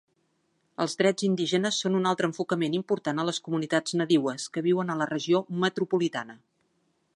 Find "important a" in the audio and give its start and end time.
2.79-3.27